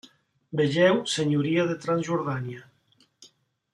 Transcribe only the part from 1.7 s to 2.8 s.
de Transjordània.